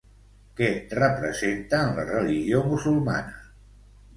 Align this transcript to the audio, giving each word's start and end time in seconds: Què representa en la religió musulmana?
Què 0.59 0.69
representa 0.99 1.81
en 1.89 1.93
la 1.99 2.07
religió 2.09 2.63
musulmana? 2.73 3.37